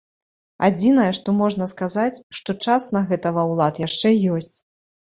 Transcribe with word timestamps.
Адзінае, 0.67 1.05
што 1.17 1.29
можна 1.41 1.69
сказаць, 1.75 2.23
што 2.41 2.59
час 2.65 2.91
на 2.99 3.07
гэта 3.13 3.37
ва 3.39 3.47
ўлад 3.55 3.85
яшчэ 3.89 4.19
ёсць. 4.41 4.55